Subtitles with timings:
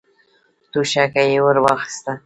[0.71, 2.11] توشکه يې ور واخيسته.